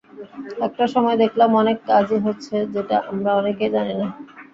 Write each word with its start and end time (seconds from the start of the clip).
একটা 0.67 0.85
সময় 0.93 1.17
দেখলাম 1.23 1.49
অনেক 1.55 1.77
কাজই 1.89 2.19
হচ্ছে, 2.19 2.55
যেটা 2.73 2.97
আমরা 3.09 3.31
অনেকেই 3.39 3.73
জানি 3.75 3.93
না। 3.95 4.07